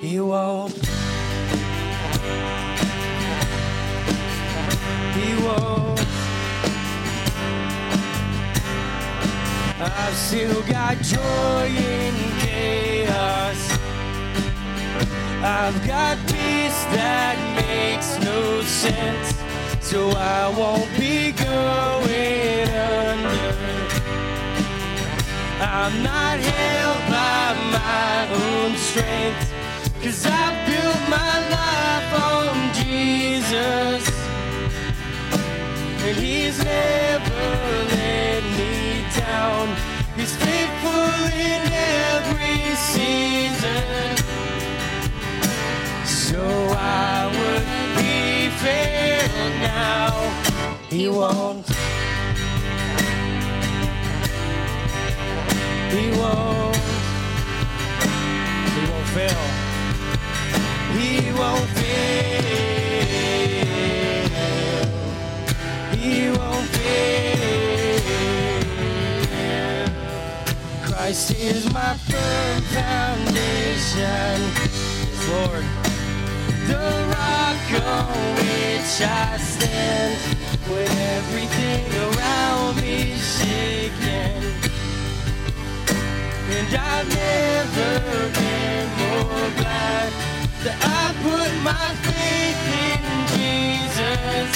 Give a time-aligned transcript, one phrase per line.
[0.00, 0.72] He won't.
[5.14, 6.00] He won't.
[9.78, 13.78] I've still got joy in chaos.
[15.42, 17.36] I've got peace that
[17.68, 19.34] makes no sense,
[19.84, 23.56] so I won't be going under.
[25.60, 29.52] I'm not held by my own strength,
[30.02, 34.02] cause I built my life on Jesus.
[36.06, 37.50] And he's never
[37.96, 39.68] let me down.
[40.16, 41.14] He's faithful
[41.48, 41.62] in
[42.16, 44.16] every season.
[46.06, 46.42] So
[46.78, 47.66] I would
[48.00, 50.12] be failed now.
[50.88, 51.66] He won't.
[55.94, 56.76] He won't.
[58.72, 59.69] He won't fail.
[60.98, 62.80] He won't fail.
[65.96, 68.00] He won't fail.
[70.84, 74.38] Christ is my firm foundation.
[74.60, 75.64] Yes, Lord.
[76.68, 80.18] The rock on which I stand
[80.68, 84.42] when everything around me is shaking.
[86.56, 87.92] And I've never
[88.38, 90.10] been more glad
[90.64, 90.84] that I
[91.24, 93.02] put my faith in
[93.34, 94.48] Jesus.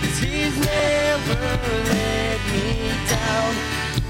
[0.00, 1.42] 'Cause he's never
[1.94, 2.68] let me
[3.08, 3.52] down.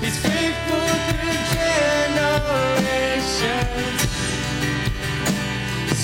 [0.01, 4.01] He's faithful through generations.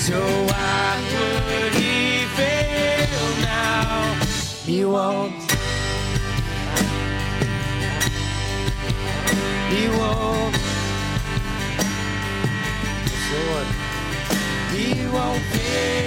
[0.05, 0.17] So
[0.49, 1.97] why would he
[2.37, 4.15] fail now?
[4.65, 5.41] He won't.
[9.73, 10.55] He won't.
[15.17, 15.97] He won't fail.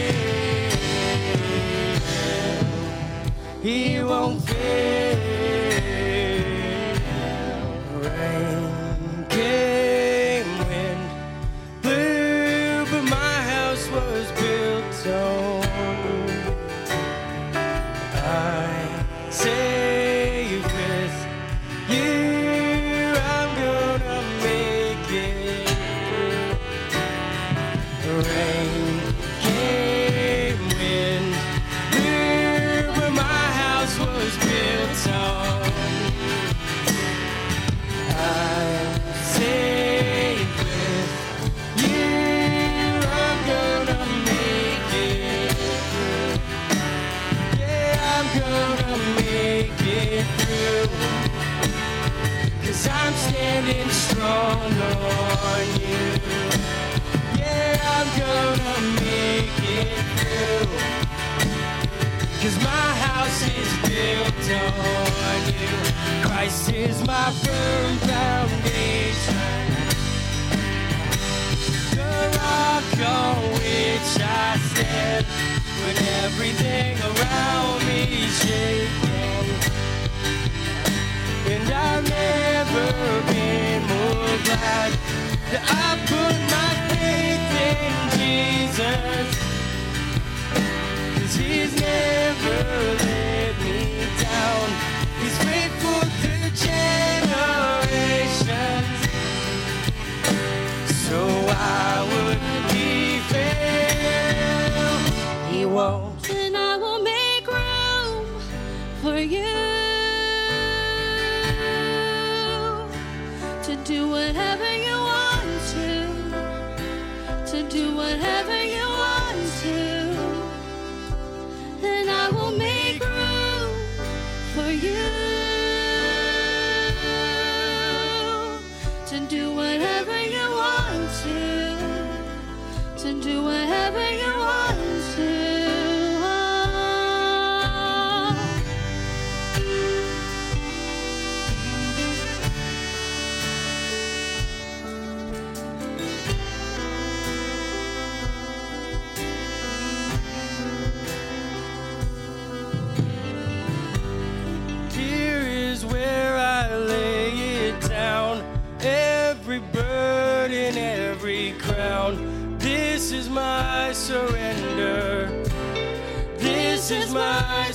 [3.62, 4.40] He won't
[52.80, 56.00] Cause I'm standing strong on you.
[57.36, 60.64] Yeah, I'm gonna make it through.
[62.40, 65.74] Cause my house is built on you.
[66.24, 69.66] Christ is my firm foundation.
[71.96, 75.26] The rock on which I stand
[75.84, 79.29] when everything around me shaking.
[82.90, 83.50] Never been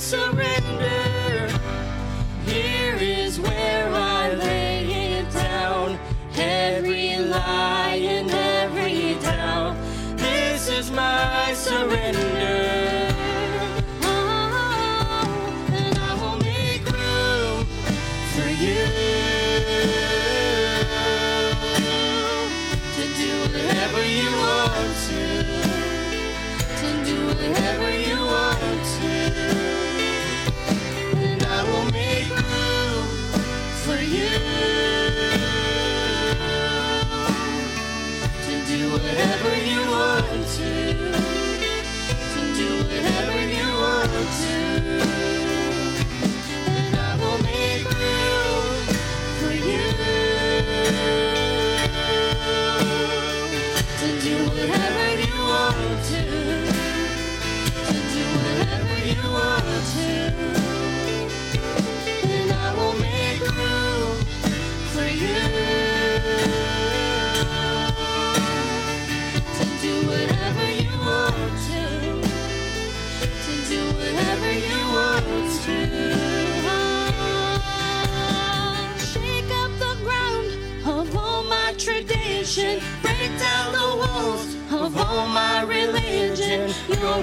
[0.06, 1.48] surrender.
[2.44, 4.84] Here is where I lay
[5.18, 5.98] it down.
[6.36, 9.76] Every lie and every doubt.
[10.16, 12.75] This is my surrender.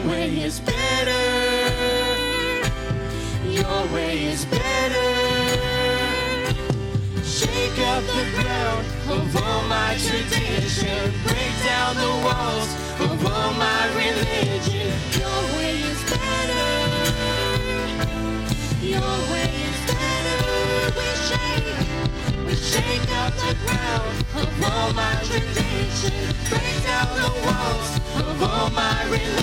[0.08, 1.24] way is better.
[3.48, 5.10] Your way is better.
[7.24, 11.14] Shake up the ground of all my tradition.
[11.26, 12.70] Break down the walls
[13.00, 14.94] of all my religion.
[15.20, 16.68] Your way is better.
[18.82, 20.44] Your way is better.
[20.98, 26.36] We shake, we shake up the ground of all my tradition.
[26.50, 27.90] Break down the walls
[28.20, 29.43] of all my religion.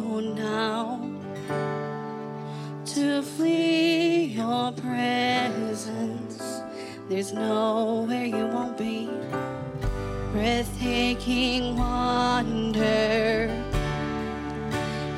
[0.00, 1.00] now
[2.84, 6.60] to flee your presence.
[7.08, 9.08] There's nowhere you won't be.
[10.32, 13.50] Breathtaking wonder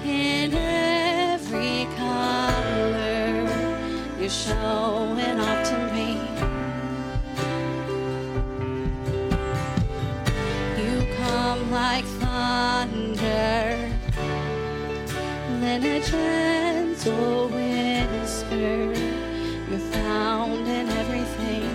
[0.05, 3.49] in every color.
[4.21, 5.78] You're showing off to
[15.69, 18.95] in a gentle whisper.
[19.69, 21.68] You're found in everything.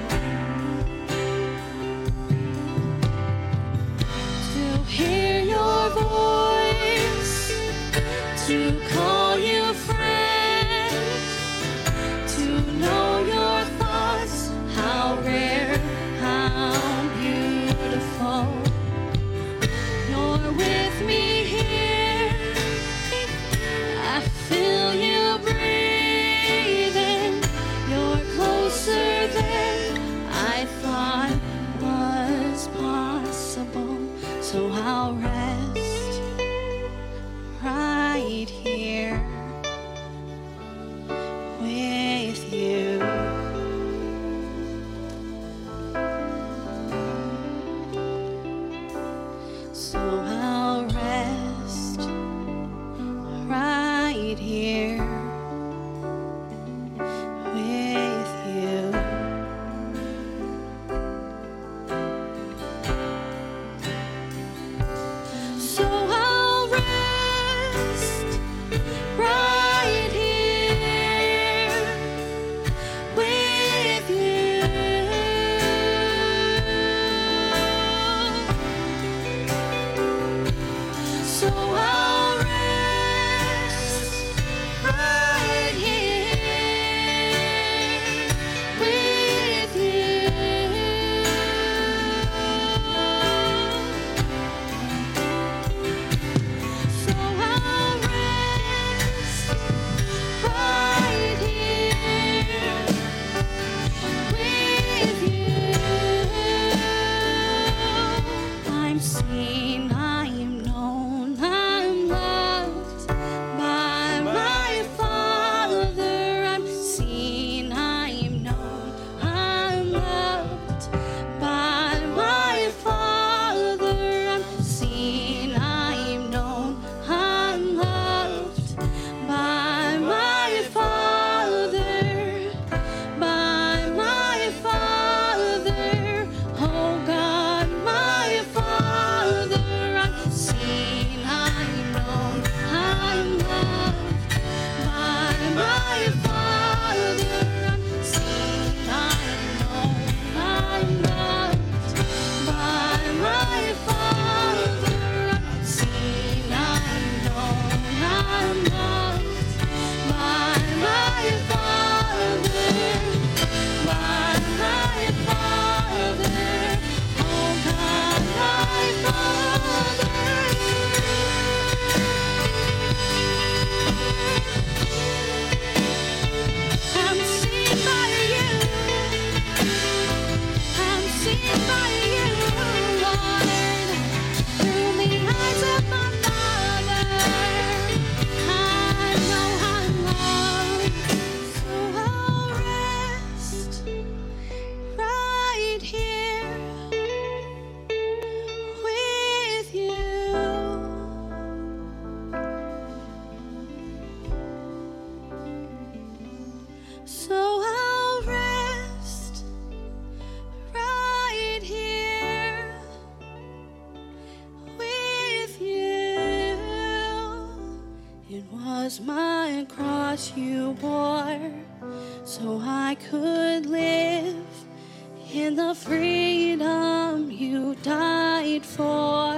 [225.36, 229.34] in the freedom you died for.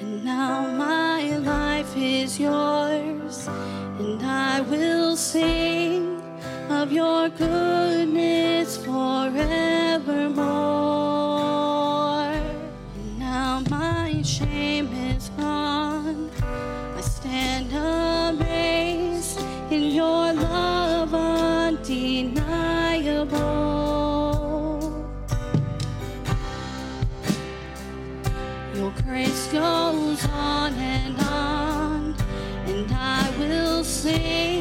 [0.00, 3.46] And now my life is yours,
[3.98, 6.22] and I will sing
[6.70, 9.34] of your goodness forevermore.
[12.96, 16.30] And now my shame is gone,
[16.96, 20.23] I stand amazed in your.
[28.74, 32.16] Your grace goes on and on,
[32.66, 34.53] and I will sing.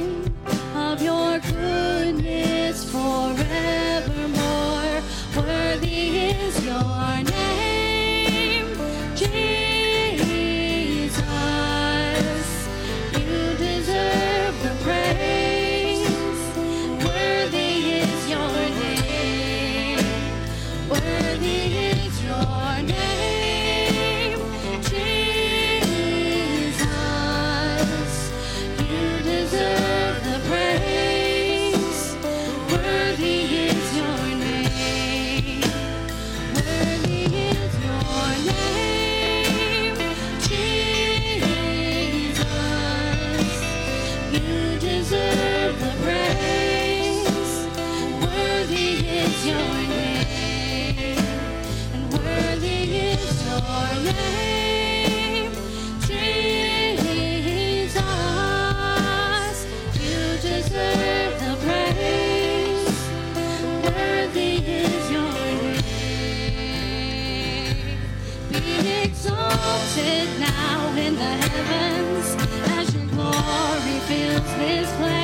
[72.39, 75.22] as your glory fills this place.